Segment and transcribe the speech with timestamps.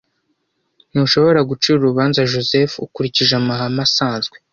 [0.91, 4.35] Ntushobora gucira urubanza Joseph ukurikije amahame asanzwe.